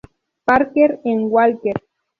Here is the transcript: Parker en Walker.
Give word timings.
Parker 0.47 0.99
en 1.03 1.29
Walker. 1.29 1.79